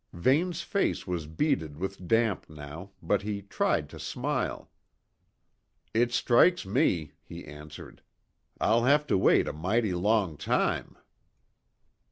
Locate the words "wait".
9.19-9.47